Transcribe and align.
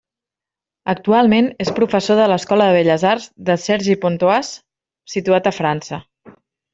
Actualment 0.93 1.49
és 1.65 1.71
professor 1.81 2.17
de 2.21 2.25
l'Escola 2.33 2.69
de 2.71 2.77
Belles 2.77 3.05
Arts 3.11 3.27
de 3.49 3.57
Cergy-Pontoise, 3.67 4.59
situada 5.17 5.53
a 5.55 5.61
França. 5.61 6.01